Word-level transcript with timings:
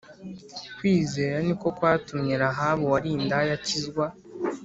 Kwizera 0.77 1.37
ni 1.45 1.53
ko 1.61 1.67
kwatumye 1.77 2.33
Rahabu 2.43 2.83
wari 2.91 3.09
indaya 3.17 3.51
akizwa 3.57 4.05